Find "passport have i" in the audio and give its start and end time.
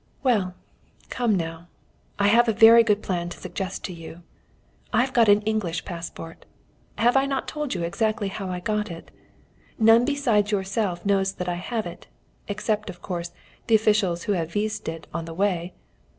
5.85-7.27